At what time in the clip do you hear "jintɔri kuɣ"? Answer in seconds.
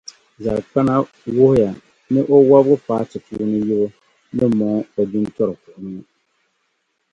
5.11-5.75